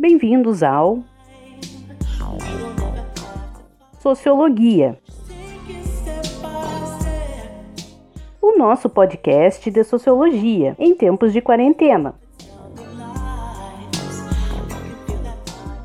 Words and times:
Bem-vindos 0.00 0.62
ao 0.62 1.00
Sociologia, 3.98 4.98
o 8.40 8.56
nosso 8.56 8.88
podcast 8.88 9.70
de 9.70 9.84
sociologia 9.84 10.74
em 10.78 10.94
tempos 10.94 11.34
de 11.34 11.42
quarentena. 11.42 12.14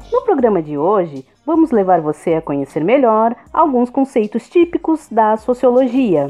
No 0.10 0.22
programa 0.22 0.62
de 0.62 0.78
hoje, 0.78 1.26
vamos 1.46 1.72
levar 1.72 2.00
você 2.00 2.36
a 2.36 2.42
conhecer 2.42 2.86
melhor 2.86 3.36
alguns 3.52 3.90
conceitos 3.90 4.48
típicos 4.48 5.10
da 5.12 5.36
sociologia. 5.36 6.30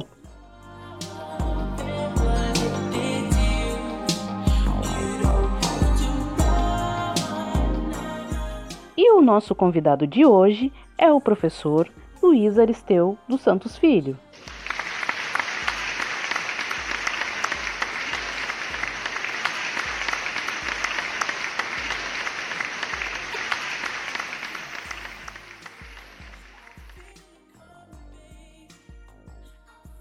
O 9.16 9.22
nosso 9.22 9.55
convidado 9.55 10.05
de 10.05 10.26
hoje 10.26 10.74
é 10.98 11.10
o 11.10 11.22
professor 11.22 11.88
Luiz 12.22 12.60
Aristeu 12.60 13.18
dos 13.30 13.40
Santos 13.40 13.78
Filho. 13.78 14.18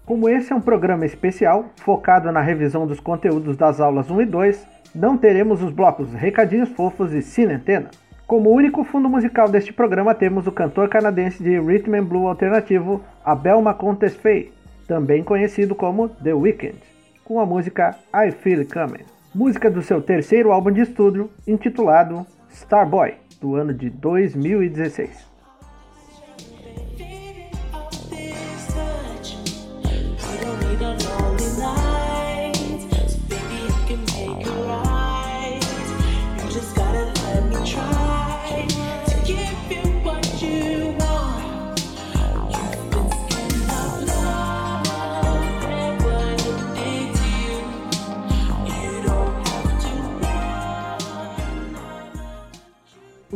Como 0.05 0.27
esse 0.27 0.51
é 0.51 0.55
um 0.55 0.61
programa 0.61 1.05
especial 1.05 1.69
focado 1.77 2.31
na 2.33 2.41
revisão 2.41 2.85
dos 2.85 2.99
conteúdos 2.99 3.55
das 3.55 3.79
aulas 3.79 4.11
1 4.11 4.21
e 4.21 4.25
2, 4.25 4.67
não 4.93 5.17
teremos 5.17 5.63
os 5.63 5.71
blocos 5.71 6.13
Recadinhos 6.13 6.69
Fofos 6.69 7.13
e 7.13 7.21
Cine 7.21 7.53
Antena. 7.53 7.89
Como 8.27 8.49
único 8.49 8.83
fundo 8.83 9.07
musical 9.07 9.47
deste 9.47 9.71
programa, 9.71 10.15
temos 10.15 10.47
o 10.47 10.51
cantor 10.51 10.89
canadense 10.89 11.43
de 11.43 11.59
rhythm 11.59 11.93
and 11.93 12.05
blues 12.05 12.25
alternativo 12.25 13.03
Abel 13.23 13.61
Macontes 13.61 14.15
Fay, 14.15 14.51
também 14.87 15.23
conhecido 15.23 15.75
como 15.75 16.09
The 16.09 16.33
Weeknd, 16.33 16.79
com 17.23 17.39
a 17.39 17.45
música 17.45 17.95
I 18.11 18.31
Feel 18.31 18.61
It 18.61 18.73
Coming, 18.73 19.05
música 19.33 19.69
do 19.69 19.83
seu 19.83 20.01
terceiro 20.01 20.51
álbum 20.51 20.71
de 20.71 20.81
estúdio, 20.81 21.29
intitulado 21.45 22.25
Starboy, 22.49 23.13
do 23.39 23.53
ano 23.53 23.75
de 23.75 23.91
2016. 23.91 25.34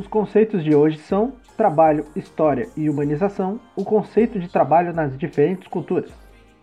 Conceitos 0.10 0.64
de 0.64 0.76
hoje 0.76 0.98
são 0.98 1.34
trabalho, 1.56 2.06
história 2.16 2.68
e 2.76 2.90
humanização, 2.90 3.60
o 3.76 3.84
conceito 3.84 4.40
de 4.40 4.50
trabalho 4.50 4.94
nas 4.94 5.18
diferentes 5.18 5.68
culturas, 5.68 6.12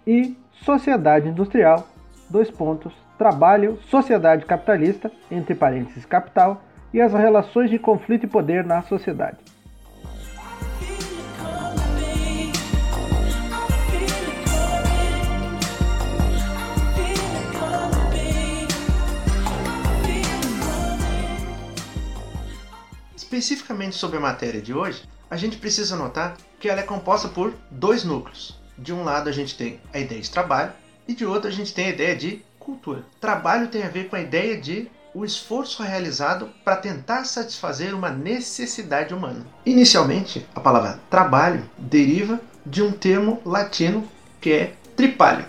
e 0.06 0.36
sociedade 0.52 1.28
industrial, 1.28 1.86
dois 2.28 2.50
pontos, 2.50 2.92
trabalho, 3.18 3.78
sociedade 3.88 4.44
capitalista, 4.44 5.10
entre 5.30 5.54
parênteses 5.54 6.04
capital, 6.04 6.62
e 6.92 7.00
as 7.00 7.12
relações 7.12 7.70
de 7.70 7.78
conflito 7.78 8.24
e 8.24 8.28
poder 8.28 8.64
na 8.64 8.82
sociedade. 8.82 9.38
Especificamente 23.26 23.96
sobre 23.96 24.18
a 24.18 24.20
matéria 24.20 24.62
de 24.62 24.72
hoje, 24.72 25.02
a 25.28 25.36
gente 25.36 25.56
precisa 25.56 25.96
notar 25.96 26.36
que 26.60 26.68
ela 26.68 26.78
é 26.78 26.84
composta 26.84 27.26
por 27.26 27.52
dois 27.68 28.04
núcleos. 28.04 28.56
De 28.78 28.92
um 28.92 29.02
lado 29.02 29.28
a 29.28 29.32
gente 29.32 29.56
tem 29.56 29.80
a 29.92 29.98
ideia 29.98 30.20
de 30.20 30.30
trabalho 30.30 30.72
e 31.08 31.12
de 31.12 31.26
outro 31.26 31.48
a 31.48 31.52
gente 31.52 31.74
tem 31.74 31.86
a 31.86 31.90
ideia 31.90 32.14
de 32.14 32.44
cultura. 32.56 33.04
Trabalho 33.20 33.66
tem 33.66 33.82
a 33.82 33.88
ver 33.88 34.08
com 34.08 34.14
a 34.14 34.20
ideia 34.20 34.56
de 34.56 34.88
o 35.12 35.24
esforço 35.24 35.82
realizado 35.82 36.50
para 36.64 36.76
tentar 36.76 37.24
satisfazer 37.24 37.96
uma 37.96 38.10
necessidade 38.10 39.12
humana. 39.12 39.44
Inicialmente, 39.64 40.46
a 40.54 40.60
palavra 40.60 41.00
trabalho 41.10 41.68
deriva 41.76 42.40
de 42.64 42.80
um 42.80 42.92
termo 42.92 43.42
latino 43.44 44.08
que 44.40 44.52
é 44.52 44.74
tripalium. 44.94 45.48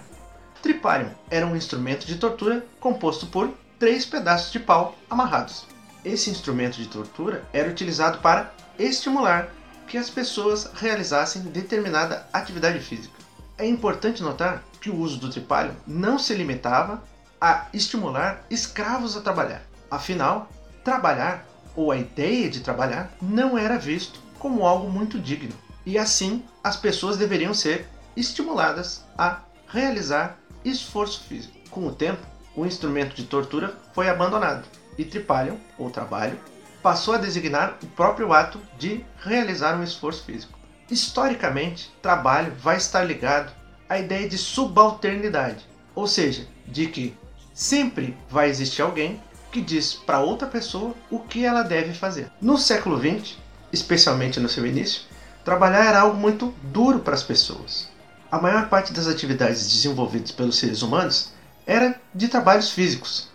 Tripalium 0.63 1.11
era 1.29 1.45
um 1.45 1.55
instrumento 1.55 2.07
de 2.07 2.15
tortura 2.15 2.65
composto 2.79 3.27
por 3.27 3.53
três 3.77 4.03
pedaços 4.03 4.51
de 4.51 4.59
pau 4.59 4.97
amarrados. 5.07 5.76
Esse 6.07 6.29
instrumento 6.29 6.77
de 6.77 6.87
tortura 6.87 7.43
era 7.51 7.69
utilizado 7.69 8.19
para 8.19 8.53
estimular 8.79 9.49
que 9.85 9.97
as 9.97 10.09
pessoas 10.09 10.71
realizassem 10.73 11.41
determinada 11.41 12.25
atividade 12.31 12.79
física. 12.79 13.13
É 13.57 13.67
importante 13.67 14.23
notar 14.23 14.63
que 14.79 14.89
o 14.89 14.95
uso 14.95 15.17
do 15.17 15.29
tripalho 15.29 15.75
não 15.85 16.17
se 16.17 16.33
limitava 16.33 17.03
a 17.41 17.65
estimular 17.73 18.45
escravos 18.49 19.17
a 19.17 19.21
trabalhar. 19.21 19.61
Afinal, 19.91 20.49
trabalhar, 20.81 21.45
ou 21.75 21.91
a 21.91 21.97
ideia 21.97 22.49
de 22.49 22.61
trabalhar, 22.61 23.11
não 23.21 23.57
era 23.57 23.77
visto 23.77 24.21
como 24.39 24.65
algo 24.65 24.89
muito 24.89 25.19
digno. 25.19 25.53
E 25.85 25.97
assim, 25.97 26.41
as 26.63 26.77
pessoas 26.77 27.17
deveriam 27.17 27.53
ser 27.53 27.85
estimuladas 28.15 29.03
a 29.17 29.41
realizar 29.67 30.37
esforço 30.63 31.25
físico. 31.25 31.57
Com 31.69 31.85
o 31.85 31.91
tempo, 31.91 32.25
o 32.55 32.65
instrumento 32.65 33.13
de 33.13 33.25
tortura 33.25 33.77
foi 33.93 34.07
abandonado 34.07 34.63
e 34.97 35.05
tripalium, 35.05 35.57
ou 35.77 35.89
trabalho, 35.89 36.37
passou 36.81 37.13
a 37.13 37.17
designar 37.17 37.77
o 37.81 37.87
próprio 37.87 38.33
ato 38.33 38.59
de 38.77 39.03
realizar 39.19 39.75
um 39.75 39.83
esforço 39.83 40.23
físico. 40.23 40.57
Historicamente, 40.89 41.91
trabalho 42.01 42.53
vai 42.61 42.77
estar 42.77 43.03
ligado 43.03 43.51
à 43.89 43.99
ideia 43.99 44.27
de 44.27 44.37
subalternidade, 44.37 45.65
ou 45.93 46.07
seja, 46.07 46.47
de 46.65 46.87
que 46.87 47.15
sempre 47.53 48.15
vai 48.29 48.49
existir 48.49 48.81
alguém 48.81 49.21
que 49.51 49.61
diz 49.61 49.93
para 49.93 50.19
outra 50.19 50.47
pessoa 50.47 50.93
o 51.09 51.19
que 51.19 51.43
ela 51.43 51.63
deve 51.63 51.93
fazer. 51.93 52.31
No 52.41 52.57
século 52.57 52.99
XX, 52.99 53.35
especialmente 53.71 54.39
no 54.39 54.49
seu 54.49 54.65
início, 54.65 55.01
trabalhar 55.43 55.85
era 55.85 56.01
algo 56.01 56.17
muito 56.17 56.53
duro 56.63 56.99
para 56.99 57.15
as 57.15 57.23
pessoas. 57.23 57.89
A 58.31 58.39
maior 58.39 58.69
parte 58.69 58.93
das 58.93 59.07
atividades 59.07 59.67
desenvolvidas 59.67 60.31
pelos 60.31 60.57
seres 60.57 60.81
humanos 60.81 61.33
era 61.65 61.99
de 62.13 62.27
trabalhos 62.27 62.69
físicos, 62.69 63.29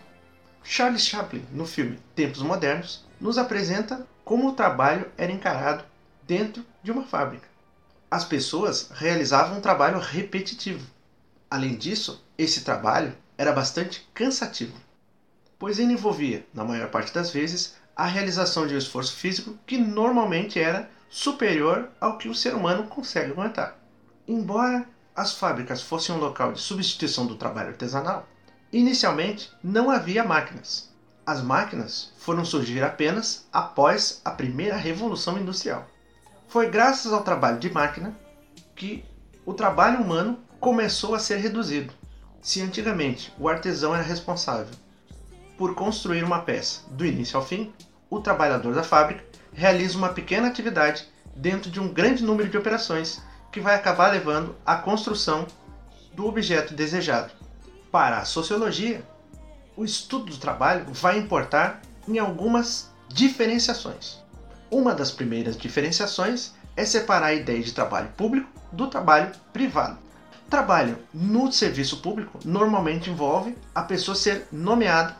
Charles 0.65 1.05
Chaplin, 1.05 1.45
no 1.53 1.67
filme 1.67 1.99
Tempos 2.15 2.41
Modernos, 2.41 3.05
nos 3.21 3.37
apresenta 3.37 4.07
como 4.25 4.49
o 4.49 4.55
trabalho 4.55 5.11
era 5.17 5.33
encarado 5.33 5.85
dentro 6.27 6.65
de 6.83 6.91
uma 6.91 7.05
fábrica. 7.05 7.49
As 8.11 8.25
pessoas 8.25 8.91
realizavam 8.95 9.59
um 9.59 9.61
trabalho 9.61 9.99
repetitivo. 9.99 10.87
Além 11.51 11.77
disso, 11.77 12.25
esse 12.39 12.63
trabalho 12.63 13.15
era 13.37 13.53
bastante 13.53 14.09
cansativo, 14.15 14.77
pois 15.59 15.79
ele 15.79 15.93
envolvia, 15.93 16.47
na 16.55 16.65
maior 16.65 16.89
parte 16.91 17.13
das 17.13 17.31
vezes, 17.31 17.75
a 17.95 18.07
realização 18.07 18.67
de 18.67 18.75
um 18.75 18.79
esforço 18.79 19.15
físico 19.15 19.59
que 19.67 19.77
normalmente 19.77 20.59
era 20.59 20.91
superior 21.11 21.91
ao 22.01 22.17
que 22.17 22.29
o 22.29 22.35
ser 22.35 22.55
humano 22.55 22.87
consegue 22.87 23.33
aguentar. 23.33 23.79
Embora 24.27 24.87
as 25.15 25.35
fábricas 25.35 25.83
fossem 25.83 26.15
um 26.15 26.19
local 26.19 26.53
de 26.53 26.61
substituição 26.61 27.27
do 27.27 27.37
trabalho 27.37 27.69
artesanal, 27.69 28.27
Inicialmente, 28.73 29.53
não 29.63 29.91
havia 29.91 30.25
máquinas. 30.25 30.89
As 31.27 31.43
máquinas 31.43 32.11
foram 32.17 32.43
surgir 32.43 32.83
apenas 32.83 33.47
após 33.53 34.23
a 34.25 34.31
primeira 34.31 34.77
revolução 34.77 35.39
industrial. 35.39 35.87
Foi 36.49 36.71
graças 36.71 37.13
ao 37.13 37.23
trabalho 37.23 37.59
de 37.59 37.71
máquina 37.71 38.17
que 38.75 39.05
o 39.45 39.53
trabalho 39.53 40.01
humano 40.01 40.39
começou 40.59 41.15
a 41.15 41.19
ser 41.19 41.37
reduzido. 41.37 41.93
Se 42.41 42.63
antigamente 42.63 43.31
o 43.39 43.47
artesão 43.47 43.95
era 43.95 44.03
responsável 44.03 44.75
por 45.59 45.75
construir 45.75 46.25
uma 46.25 46.41
peça 46.41 46.81
do 46.93 47.05
início 47.05 47.39
ao 47.39 47.45
fim, 47.45 47.75
o 48.09 48.21
trabalhador 48.21 48.75
da 48.75 48.83
fábrica 48.83 49.23
realiza 49.53 49.99
uma 49.99 50.15
pequena 50.15 50.49
atividade 50.49 51.07
dentro 51.37 51.71
de 51.71 51.79
um 51.79 51.93
grande 51.93 52.25
número 52.25 52.49
de 52.49 52.57
operações 52.57 53.21
que 53.53 53.61
vai 53.61 53.75
acabar 53.75 54.11
levando 54.11 54.57
à 54.65 54.77
construção 54.77 55.47
do 56.15 56.27
objeto 56.27 56.73
desejado. 56.73 57.42
Para 57.93 58.21
a 58.21 58.25
sociologia, 58.25 59.05
o 59.77 59.85
estudo 59.85 60.33
do 60.33 60.39
trabalho 60.39 60.87
vai 60.89 61.19
importar 61.19 61.83
em 62.09 62.19
algumas 62.19 62.91
diferenciações. 63.07 64.19
Uma 64.71 64.95
das 64.95 65.11
primeiras 65.11 65.59
diferenciações 65.59 66.53
é 66.75 66.87
separar 66.87 67.27
a 67.27 67.35
ideia 67.35 67.63
de 67.63 67.71
trabalho 67.71 68.09
público 68.17 68.49
do 68.73 68.87
trabalho 68.87 69.31
privado. 69.53 69.99
Trabalho 70.49 70.99
no 71.13 71.53
serviço 71.53 71.99
público 71.99 72.39
normalmente 72.47 73.11
envolve 73.11 73.59
a 73.75 73.83
pessoa 73.83 74.15
ser 74.15 74.49
nomeada 74.51 75.15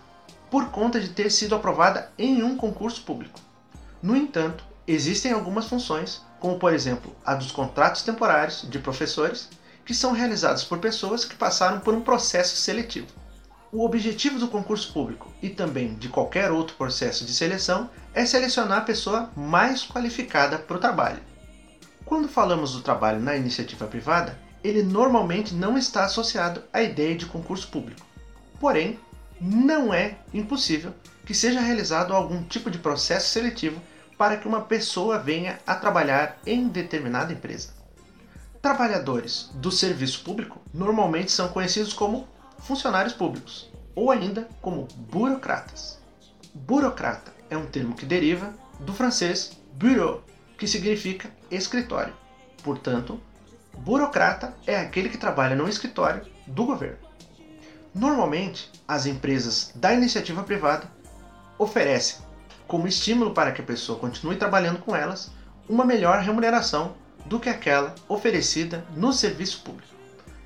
por 0.51 0.71
conta 0.71 0.99
de 0.99 1.11
ter 1.11 1.31
sido 1.31 1.55
aprovada 1.55 2.11
em 2.17 2.43
um 2.43 2.57
concurso 2.57 3.03
público. 3.03 3.39
No 4.03 4.17
entanto, 4.17 4.65
existem 4.87 5.33
algumas 5.33 5.67
funções, 5.67 6.23
como 6.41 6.59
por 6.59 6.73
exemplo 6.73 7.15
a 7.23 7.35
dos 7.35 7.53
contratos 7.53 8.01
temporários 8.01 8.67
de 8.67 8.79
professores, 8.79 9.51
que 9.85 9.95
são 9.95 10.13
realizados 10.13 10.65
por 10.65 10.79
pessoas 10.79 11.25
que 11.25 11.37
passaram 11.37 11.81
por 11.81 11.95
um 11.95 12.01
processo 12.01 12.57
seletivo. 12.57 13.09
O 13.73 13.85
objetivo 13.85 14.39
do 14.39 14.49
concurso 14.49 14.93
público 14.93 15.33
e 15.43 15.49
também 15.49 15.95
de 15.95 16.09
qualquer 16.09 16.51
outro 16.51 16.77
processo 16.77 17.25
de 17.25 17.33
seleção 17.33 17.89
é 18.13 18.27
selecionar 18.27 18.79
a 18.79 18.83
pessoa 18.83 19.31
mais 19.35 19.83
qualificada 19.83 20.59
para 20.59 20.77
o 20.77 20.81
trabalho. 20.81 21.21
Quando 22.05 22.29
falamos 22.29 22.73
do 22.73 22.83
trabalho 22.83 23.21
na 23.21 23.35
iniciativa 23.35 23.87
privada, 23.87 24.39
ele 24.63 24.83
normalmente 24.83 25.55
não 25.55 25.79
está 25.79 26.05
associado 26.05 26.63
à 26.73 26.83
ideia 26.83 27.17
de 27.17 27.27
concurso 27.27 27.69
público. 27.69 28.07
Porém, 28.61 28.99
não 29.41 29.93
é 29.93 30.19
impossível 30.33 30.95
que 31.25 31.35
seja 31.35 31.61
realizado 31.61 32.13
algum 32.13 32.43
tipo 32.43 32.71
de 32.71 32.79
processo 32.79 33.31
seletivo 33.31 33.81
para 34.19 34.37
que 34.37 34.47
uma 34.47 34.61
pessoa 34.61 35.19
venha 35.19 35.59
a 35.67 35.75
trabalhar 35.75 36.39
em 36.47 36.69
determinada 36.69 37.33
empresa. 37.33 37.71
Trabalhadores 38.63 39.51
do 39.55 39.73
serviço 39.73 40.23
público 40.23 40.61
normalmente 40.73 41.33
são 41.33 41.49
conhecidos 41.49 41.93
como 41.93 42.29
funcionários 42.61 43.13
públicos 43.13 43.69
ou 43.93 44.09
ainda 44.09 44.49
como 44.61 44.87
burocratas. 45.11 45.99
Burocrata 46.55 47.33
é 47.51 47.57
um 47.57 47.67
termo 47.67 47.97
que 47.97 48.07
deriva 48.07 48.55
do 48.79 48.93
francês 48.93 49.61
bureau, 49.75 50.23
que 50.57 50.69
significa 50.69 51.29
escritório. 51.51 52.15
Portanto, 52.63 53.21
burocrata 53.79 54.55
é 54.65 54.77
aquele 54.77 55.09
que 55.09 55.19
trabalha 55.19 55.57
no 55.57 55.69
escritório 55.69 56.25
do 56.47 56.65
governo. 56.65 56.99
Normalmente, 57.93 58.71
as 58.87 59.07
empresas 59.07 59.73
da 59.75 59.93
iniciativa 59.93 60.45
privada 60.45 60.89
oferecem, 61.59 62.25
como 62.69 62.87
estímulo 62.87 63.35
para 63.35 63.51
que 63.51 63.61
a 63.61 63.67
pessoa 63.67 63.99
continue 63.99 64.37
trabalhando 64.37 64.79
com 64.79 64.95
elas, 64.95 65.33
uma 65.69 65.85
melhor 65.85 66.21
remuneração 66.21 66.95
do 67.25 67.41
que 67.41 67.49
aquela 67.49 67.95
oferecida 68.09 68.85
no 68.97 69.13
serviço 69.13 69.63
público. 69.63 69.93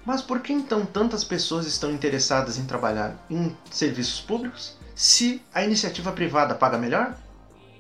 Mas 0.05 0.23
por 0.23 0.40
que 0.40 0.52
então 0.52 0.87
tantas 0.87 1.25
pessoas 1.25 1.67
estão 1.67 1.90
interessadas 1.90 2.58
em 2.58 2.64
trabalhar 2.64 3.17
em 3.28 3.56
serviços 3.70 4.20
públicos 4.20 4.76
se 4.94 5.43
a 5.52 5.64
iniciativa 5.64 6.12
privada 6.12 6.55
paga 6.55 6.78
melhor? 6.78 7.17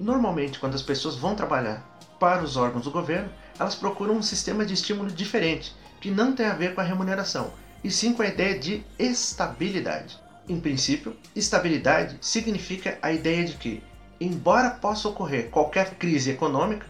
Normalmente, 0.00 0.58
quando 0.58 0.74
as 0.74 0.82
pessoas 0.82 1.14
vão 1.14 1.34
trabalhar 1.34 1.84
para 2.18 2.42
os 2.42 2.56
órgãos 2.56 2.84
do 2.84 2.90
governo, 2.90 3.30
elas 3.58 3.74
procuram 3.74 4.14
um 4.14 4.22
sistema 4.22 4.66
de 4.66 4.74
estímulo 4.74 5.10
diferente, 5.10 5.74
que 6.00 6.10
não 6.10 6.34
tem 6.34 6.46
a 6.46 6.54
ver 6.54 6.74
com 6.74 6.80
a 6.80 6.84
remuneração, 6.84 7.52
e 7.82 7.90
sim 7.90 8.12
com 8.12 8.22
a 8.22 8.26
ideia 8.26 8.58
de 8.58 8.84
estabilidade. 8.98 10.18
Em 10.48 10.60
princípio, 10.60 11.16
estabilidade 11.34 12.18
significa 12.20 12.98
a 13.00 13.12
ideia 13.12 13.44
de 13.44 13.54
que, 13.54 13.82
embora 14.20 14.70
possa 14.70 15.08
ocorrer 15.08 15.48
qualquer 15.50 15.94
crise 15.94 16.30
econômica, 16.30 16.86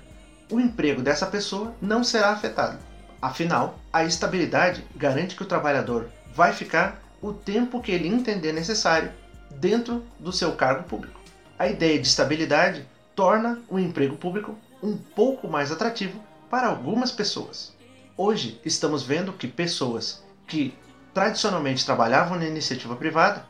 o 0.51 0.61
emprego 0.61 1.03
dessa 1.03 1.27
pessoa 1.27 1.75
não 1.81 2.05
será 2.05 2.31
afetado. 2.31 2.79
Afinal, 3.21 3.79
a 3.93 4.05
estabilidade 4.05 4.85
garante 4.95 5.35
que 5.35 5.43
o 5.43 5.47
trabalhador 5.47 6.09
vai 6.35 6.53
ficar 6.53 7.03
o 7.21 7.33
tempo 7.33 7.81
que 7.81 7.91
ele 7.91 8.09
entender 8.09 8.53
necessário 8.53 9.11
dentro 9.51 10.05
do 10.21 10.33
seu 10.33 10.53
cargo 10.53 10.85
público. 10.85 11.19
A 11.59 11.67
ideia 11.67 11.99
de 11.99 12.07
estabilidade 12.07 12.87
torna 13.15 13.61
o 13.69 13.79
emprego 13.79 14.17
público 14.17 14.57
um 14.83 14.97
pouco 14.97 15.49
mais 15.49 15.73
atrativo 15.73 16.21
para 16.51 16.69
algumas 16.69 17.11
pessoas. 17.11 17.75
Hoje 18.17 18.61
estamos 18.65 19.03
vendo 19.03 19.33
que 19.33 19.49
pessoas 19.49 20.23
que 20.47 20.75
tradicionalmente 21.13 21.85
trabalhavam 21.85 22.39
na 22.39 22.47
iniciativa 22.47 22.95
privada 22.95 23.45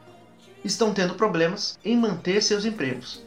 estão 0.64 0.94
tendo 0.94 1.14
problemas 1.14 1.78
em 1.84 1.96
manter 1.96 2.42
seus 2.42 2.64
empregos. 2.64 3.22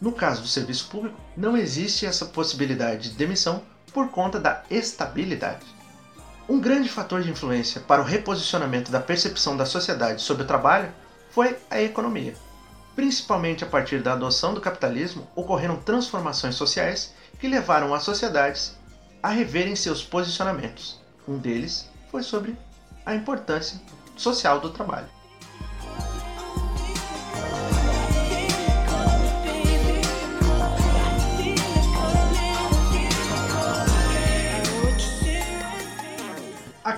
No 0.00 0.12
caso 0.12 0.42
do 0.42 0.48
serviço 0.48 0.88
público, 0.88 1.18
não 1.36 1.56
existe 1.56 2.06
essa 2.06 2.26
possibilidade 2.26 3.10
de 3.10 3.16
demissão 3.16 3.62
por 3.92 4.08
conta 4.10 4.38
da 4.38 4.62
estabilidade. 4.70 5.66
Um 6.48 6.60
grande 6.60 6.88
fator 6.88 7.22
de 7.22 7.30
influência 7.30 7.80
para 7.80 8.00
o 8.00 8.04
reposicionamento 8.04 8.90
da 8.92 9.00
percepção 9.00 9.56
da 9.56 9.66
sociedade 9.66 10.22
sobre 10.22 10.44
o 10.44 10.46
trabalho 10.46 10.92
foi 11.30 11.58
a 11.70 11.80
economia. 11.80 12.34
Principalmente 12.94 13.64
a 13.64 13.66
partir 13.66 14.02
da 14.02 14.12
adoção 14.12 14.54
do 14.54 14.60
capitalismo, 14.60 15.28
ocorreram 15.34 15.76
transformações 15.76 16.54
sociais 16.54 17.12
que 17.38 17.48
levaram 17.48 17.92
as 17.92 18.02
sociedades 18.02 18.76
a 19.22 19.28
reverem 19.28 19.76
seus 19.76 20.02
posicionamentos. 20.02 21.00
Um 21.26 21.38
deles 21.38 21.88
foi 22.10 22.22
sobre 22.22 22.56
a 23.04 23.14
importância 23.14 23.80
social 24.16 24.60
do 24.60 24.70
trabalho. 24.70 25.17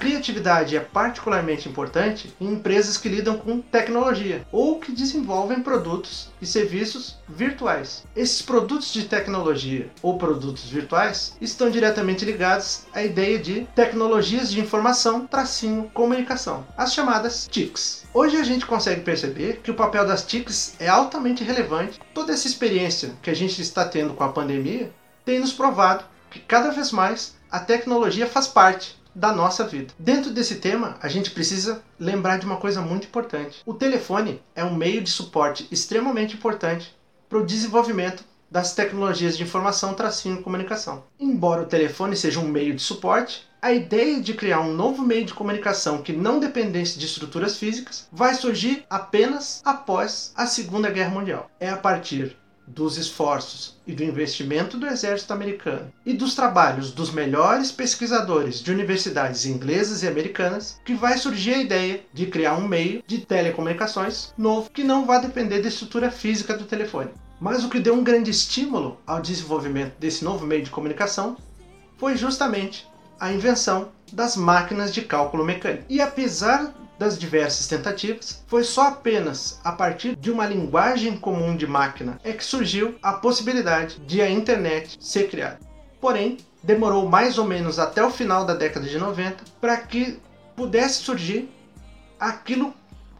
Criatividade 0.00 0.74
é 0.74 0.80
particularmente 0.80 1.68
importante 1.68 2.34
em 2.40 2.54
empresas 2.54 2.96
que 2.96 3.08
lidam 3.08 3.36
com 3.36 3.60
tecnologia 3.60 4.46
ou 4.50 4.80
que 4.80 4.92
desenvolvem 4.92 5.60
produtos 5.60 6.30
e 6.40 6.46
serviços 6.46 7.18
virtuais. 7.28 8.02
Esses 8.16 8.40
produtos 8.40 8.94
de 8.94 9.04
tecnologia 9.04 9.90
ou 10.02 10.16
produtos 10.16 10.64
virtuais 10.70 11.36
estão 11.38 11.70
diretamente 11.70 12.24
ligados 12.24 12.86
à 12.94 13.04
ideia 13.04 13.38
de 13.38 13.66
tecnologias 13.76 14.50
de 14.50 14.58
informação 14.58 15.26
tracinho 15.26 15.90
comunicação, 15.92 16.66
as 16.78 16.94
chamadas 16.94 17.46
TICs. 17.46 18.06
Hoje 18.14 18.38
a 18.38 18.42
gente 18.42 18.64
consegue 18.64 19.02
perceber 19.02 19.60
que 19.62 19.70
o 19.70 19.74
papel 19.74 20.06
das 20.06 20.24
TICs 20.24 20.76
é 20.80 20.88
altamente 20.88 21.44
relevante. 21.44 22.00
Toda 22.14 22.32
essa 22.32 22.46
experiência 22.46 23.12
que 23.20 23.28
a 23.28 23.34
gente 23.34 23.60
está 23.60 23.84
tendo 23.84 24.14
com 24.14 24.24
a 24.24 24.32
pandemia 24.32 24.90
tem 25.26 25.40
nos 25.40 25.52
provado 25.52 26.04
que 26.30 26.38
cada 26.38 26.70
vez 26.70 26.90
mais 26.90 27.34
a 27.50 27.60
tecnologia 27.60 28.26
faz 28.26 28.46
parte 28.46 28.99
da 29.14 29.32
nossa 29.32 29.64
vida. 29.64 29.92
Dentro 29.98 30.30
desse 30.30 30.56
tema, 30.56 30.96
a 31.00 31.08
gente 31.08 31.30
precisa 31.30 31.82
lembrar 31.98 32.38
de 32.38 32.46
uma 32.46 32.56
coisa 32.56 32.80
muito 32.80 33.06
importante. 33.06 33.62
O 33.64 33.74
telefone 33.74 34.40
é 34.54 34.64
um 34.64 34.74
meio 34.74 35.02
de 35.02 35.10
suporte 35.10 35.66
extremamente 35.70 36.34
importante 36.36 36.94
para 37.28 37.38
o 37.38 37.46
desenvolvimento 37.46 38.24
das 38.50 38.74
tecnologias 38.74 39.36
de 39.36 39.44
informação 39.44 39.94
tracinho 39.94 40.42
comunicação. 40.42 41.04
Embora 41.18 41.62
o 41.62 41.66
telefone 41.66 42.16
seja 42.16 42.40
um 42.40 42.48
meio 42.48 42.74
de 42.74 42.82
suporte, 42.82 43.48
a 43.62 43.72
ideia 43.72 44.20
de 44.20 44.34
criar 44.34 44.60
um 44.60 44.72
novo 44.72 45.02
meio 45.02 45.24
de 45.24 45.34
comunicação 45.34 46.02
que 46.02 46.12
não 46.12 46.40
dependesse 46.40 46.98
de 46.98 47.04
estruturas 47.04 47.58
físicas 47.58 48.08
vai 48.10 48.34
surgir 48.34 48.84
apenas 48.88 49.60
após 49.64 50.32
a 50.34 50.46
Segunda 50.46 50.90
Guerra 50.90 51.10
Mundial. 51.10 51.50
É 51.60 51.68
a 51.68 51.76
partir 51.76 52.36
dos 52.74 52.96
esforços 52.96 53.76
e 53.86 53.92
do 53.92 54.04
investimento 54.04 54.76
do 54.76 54.86
exército 54.86 55.32
americano 55.32 55.92
e 56.06 56.12
dos 56.12 56.34
trabalhos 56.34 56.92
dos 56.92 57.10
melhores 57.10 57.72
pesquisadores 57.72 58.62
de 58.62 58.70
universidades 58.70 59.44
inglesas 59.44 60.02
e 60.02 60.08
americanas 60.08 60.80
que 60.84 60.94
vai 60.94 61.18
surgir 61.18 61.54
a 61.54 61.58
ideia 61.58 62.00
de 62.12 62.26
criar 62.26 62.56
um 62.56 62.68
meio 62.68 63.02
de 63.06 63.18
telecomunicações 63.18 64.32
novo 64.38 64.70
que 64.70 64.84
não 64.84 65.04
vá 65.04 65.18
depender 65.18 65.60
da 65.60 65.68
estrutura 65.68 66.10
física 66.10 66.56
do 66.56 66.64
telefone. 66.64 67.10
Mas 67.40 67.64
o 67.64 67.70
que 67.70 67.80
deu 67.80 67.94
um 67.94 68.04
grande 68.04 68.30
estímulo 68.30 68.98
ao 69.06 69.20
desenvolvimento 69.20 69.94
desse 69.98 70.24
novo 70.24 70.46
meio 70.46 70.62
de 70.62 70.70
comunicação 70.70 71.36
foi 71.96 72.16
justamente 72.16 72.86
a 73.20 73.30
invenção 73.30 73.92
das 74.12 74.34
máquinas 74.34 74.92
de 74.92 75.02
cálculo 75.02 75.44
mecânico. 75.44 75.84
E 75.88 76.00
apesar 76.00 76.72
das 76.98 77.18
diversas 77.18 77.66
tentativas, 77.66 78.42
foi 78.46 78.64
só 78.64 78.88
apenas 78.88 79.60
a 79.64 79.72
partir 79.72 80.16
de 80.16 80.30
uma 80.30 80.46
linguagem 80.46 81.16
comum 81.16 81.56
de 81.56 81.66
máquina 81.66 82.18
é 82.22 82.32
que 82.32 82.44
surgiu 82.44 82.96
a 83.02 83.12
possibilidade 83.12 83.98
de 84.00 84.20
a 84.20 84.28
internet 84.28 84.98
ser 85.00 85.30
criada. 85.30 85.58
Porém, 86.00 86.38
demorou 86.62 87.08
mais 87.08 87.38
ou 87.38 87.44
menos 87.44 87.78
até 87.78 88.04
o 88.04 88.10
final 88.10 88.44
da 88.44 88.54
década 88.54 88.86
de 88.86 88.98
90 88.98 89.44
para 89.60 89.76
que 89.78 90.18
pudesse 90.54 91.02
surgir 91.02 91.50
aquilo 92.18 92.74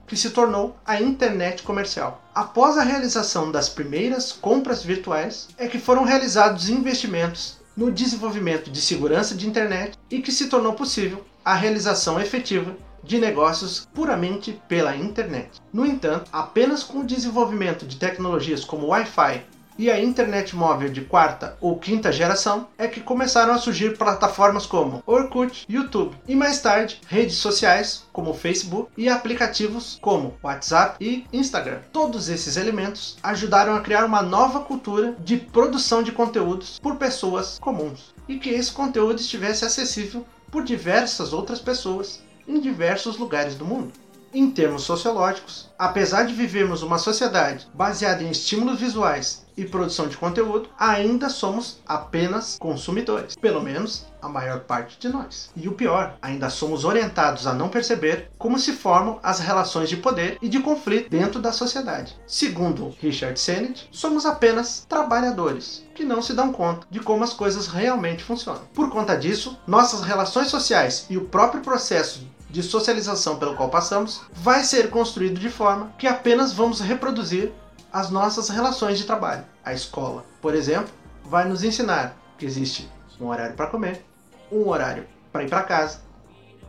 que 0.07 0.16
se 0.16 0.30
tornou 0.30 0.76
a 0.85 1.00
internet 1.00 1.62
comercial. 1.62 2.23
Após 2.35 2.76
a 2.76 2.83
realização 2.83 3.50
das 3.50 3.69
primeiras 3.69 4.33
compras 4.33 4.83
virtuais, 4.83 5.49
é 5.57 5.69
que 5.69 5.78
foram 5.78 6.04
realizados 6.04 6.69
investimentos 6.69 7.60
no 7.81 7.91
desenvolvimento 7.91 8.71
de 8.71 8.79
segurança 8.79 9.35
de 9.35 9.49
internet 9.49 9.97
e 10.11 10.21
que 10.21 10.31
se 10.31 10.51
tornou 10.51 10.75
possível 10.75 11.25
a 11.43 11.55
realização 11.55 12.21
efetiva 12.21 12.77
de 13.03 13.19
negócios 13.19 13.89
puramente 13.95 14.61
pela 14.69 14.95
internet. 14.95 15.63
No 15.73 15.87
entanto, 15.87 16.29
apenas 16.31 16.83
com 16.83 16.99
o 16.99 17.07
desenvolvimento 17.07 17.87
de 17.87 17.97
tecnologias 17.97 18.67
como 18.67 18.89
Wi-Fi 18.89 19.47
e 19.81 19.91
a 19.91 19.99
internet 19.99 20.55
móvel 20.55 20.91
de 20.91 21.01
quarta 21.01 21.57
ou 21.59 21.79
quinta 21.79 22.13
geração 22.13 22.69
é 22.77 22.87
que 22.87 23.01
começaram 23.01 23.55
a 23.55 23.57
surgir 23.57 23.97
plataformas 23.97 24.67
como 24.67 25.03
Orkut, 25.07 25.65
YouTube 25.67 26.15
e 26.29 26.37
mais 26.37 26.61
tarde 26.61 27.01
redes 27.09 27.37
sociais 27.37 28.05
como 28.13 28.35
Facebook 28.35 28.91
e 28.95 29.09
aplicativos 29.09 29.99
como 30.03 30.37
WhatsApp 30.43 31.03
e 31.03 31.25
Instagram. 31.33 31.79
Todos 31.91 32.29
esses 32.29 32.59
elementos 32.59 33.17
ajudaram 33.23 33.75
a 33.75 33.81
criar 33.81 34.05
uma 34.05 34.21
nova 34.21 34.61
cultura 34.61 35.17
de 35.19 35.39
produção 35.39 36.03
de 36.03 36.13
conteúdos 36.13 36.79
por 36.79 36.97
pessoas 36.97 37.59
comuns 37.59 38.15
e 38.29 38.39
que 38.39 38.51
esse 38.51 38.73
conteúdo 38.73 39.19
estivesse 39.19 39.65
acessível 39.65 40.27
por 40.51 40.63
diversas 40.63 41.33
outras 41.33 41.59
pessoas 41.59 42.21
em 42.47 42.61
diversos 42.61 43.17
lugares 43.17 43.55
do 43.55 43.65
mundo. 43.65 43.93
Em 44.33 44.49
termos 44.49 44.85
sociológicos, 44.85 45.69
apesar 45.77 46.23
de 46.23 46.33
vivermos 46.33 46.83
uma 46.83 46.99
sociedade 46.99 47.67
baseada 47.75 48.23
em 48.23 48.31
estímulos 48.31 48.79
visuais 48.79 49.45
e 49.57 49.65
produção 49.65 50.07
de 50.07 50.17
conteúdo, 50.17 50.69
ainda 50.79 51.29
somos 51.29 51.81
apenas 51.85 52.57
consumidores, 52.57 53.35
pelo 53.35 53.61
menos 53.61 54.07
a 54.23 54.29
maior 54.29 54.61
parte 54.61 55.01
de 55.01 55.09
nós. 55.09 55.51
E 55.57 55.67
o 55.67 55.73
pior, 55.73 56.15
ainda 56.23 56.49
somos 56.49 56.85
orientados 56.85 57.45
a 57.45 57.53
não 57.53 57.69
perceber 57.69 58.31
como 58.39 58.57
se 58.57 58.73
formam 58.73 59.19
as 59.21 59.41
relações 59.41 59.89
de 59.89 59.97
poder 59.97 60.39
e 60.41 60.49
de 60.49 60.61
conflito 60.61 61.11
dentro 61.11 61.41
da 61.41 61.51
sociedade. 61.51 62.17
Segundo 62.25 62.95
Richard 63.01 63.39
Sennett, 63.39 63.89
somos 63.91 64.25
apenas 64.25 64.87
trabalhadores 64.89 65.85
que 65.93 66.05
não 66.05 66.23
se 66.23 66.35
dão 66.35 66.53
conta 66.53 66.87
de 66.89 67.01
como 67.01 67.25
as 67.25 67.33
coisas 67.33 67.67
realmente 67.67 68.23
funcionam. 68.23 68.63
Por 68.73 68.91
conta 68.91 69.17
disso, 69.17 69.59
nossas 69.67 70.03
relações 70.03 70.47
sociais 70.49 71.07
e 71.11 71.17
o 71.17 71.25
próprio 71.25 71.63
processo 71.63 72.21
de 72.50 72.62
socialização 72.62 73.38
pelo 73.38 73.54
qual 73.54 73.69
passamos 73.69 74.23
vai 74.33 74.64
ser 74.64 74.90
construído 74.90 75.38
de 75.38 75.49
forma 75.49 75.92
que 75.97 76.07
apenas 76.07 76.52
vamos 76.52 76.80
reproduzir 76.80 77.52
as 77.92 78.11
nossas 78.11 78.49
relações 78.49 78.99
de 78.99 79.04
trabalho. 79.04 79.45
A 79.64 79.73
escola, 79.73 80.25
por 80.40 80.54
exemplo, 80.54 80.92
vai 81.25 81.49
nos 81.49 81.62
ensinar 81.62 82.16
que 82.38 82.47
existe 82.47 82.88
um 83.21 83.28
horário 83.28 83.54
para 83.54 83.66
comer, 83.66 84.04
um 84.50 84.69
horário 84.69 85.07
para 85.33 85.45
ir 85.45 85.49
para 85.49 85.62
casa 85.62 86.00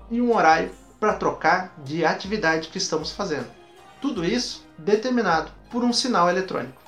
e 0.09 0.21
um 0.21 0.35
horário 0.35 0.71
para 0.99 1.13
trocar 1.13 1.73
de 1.83 2.05
atividade 2.05 2.67
que 2.67 2.77
estamos 2.77 3.11
fazendo. 3.11 3.47
Tudo 4.01 4.23
isso 4.23 4.65
determinado 4.77 5.51
por 5.69 5.83
um 5.83 5.93
sinal 5.93 6.29
eletrônico. 6.29 6.81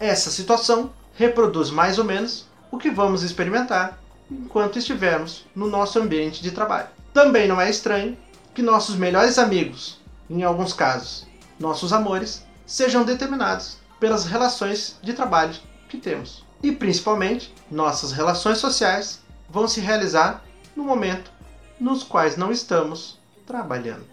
Essa 0.00 0.30
situação 0.30 0.92
reproduz 1.14 1.70
mais 1.70 1.98
ou 1.98 2.04
menos 2.04 2.46
o 2.70 2.78
que 2.78 2.90
vamos 2.90 3.22
experimentar 3.22 3.98
enquanto 4.30 4.78
estivermos 4.78 5.46
no 5.54 5.68
nosso 5.68 5.98
ambiente 5.98 6.42
de 6.42 6.50
trabalho. 6.50 6.88
Também 7.12 7.46
não 7.46 7.60
é 7.60 7.70
estranho 7.70 8.16
que 8.54 8.62
nossos 8.62 8.96
melhores 8.96 9.38
amigos, 9.38 10.00
em 10.30 10.42
alguns 10.42 10.72
casos, 10.72 11.26
nossos 11.58 11.92
amores, 11.92 12.46
sejam 12.64 13.04
determinados 13.04 13.78
pelas 13.98 14.24
relações 14.24 14.98
de 15.02 15.12
trabalho 15.12 15.54
que 15.88 15.98
temos. 15.98 16.44
E 16.62 16.72
principalmente, 16.72 17.52
nossas 17.70 18.12
relações 18.12 18.58
sociais 18.58 19.22
vão 19.50 19.66
se 19.66 19.80
realizar 19.80 20.42
no 20.74 20.84
momento 20.84 21.30
nos 21.78 22.02
quais 22.02 22.36
não 22.36 22.50
estamos 22.50 23.18
trabalhando. 23.46 24.06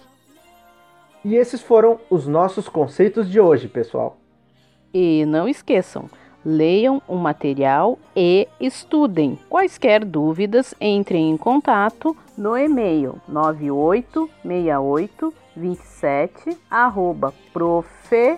E 1.24 1.36
esses 1.36 1.62
foram 1.62 2.00
os 2.10 2.27
nossos 2.27 2.67
conceitos 2.67 3.29
de 3.29 3.39
hoje, 3.39 3.67
pessoal. 3.67 4.17
E 4.93 5.24
não 5.25 5.48
esqueçam, 5.48 6.10
leiam 6.45 7.01
o 7.07 7.15
material 7.15 7.98
e 8.15 8.48
estudem. 8.60 9.39
Quaisquer 9.50 10.05
dúvidas, 10.05 10.75
entrem 10.79 11.31
em 11.31 11.38
contato 11.38 12.15
no 12.38 12.55
e-mail 12.57 13.15
9868 13.27 15.33
27 15.55 16.57
arroba 16.69 17.33
profe, 17.51 18.38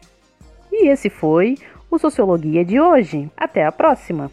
E 0.70 0.88
esse 0.88 1.08
foi 1.08 1.56
o 1.90 1.98
Sociologia 1.98 2.62
de 2.64 2.78
hoje. 2.78 3.30
Até 3.34 3.64
a 3.64 3.72
próxima! 3.72 4.30